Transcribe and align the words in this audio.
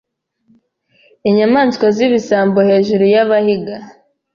inyamanswa 1.29 1.85
zibisambo 1.95 2.57
hejuru 2.69 3.03
yabahiga 3.13 3.75